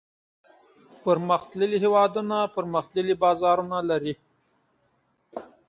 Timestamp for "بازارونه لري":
3.23-4.13